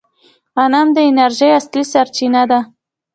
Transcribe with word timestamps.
غنم 0.55 0.87
د 0.93 0.97
انرژۍ 1.09 1.49
اصلي 1.59 1.83
سرچینه 1.91 2.43
ده. 2.49 2.59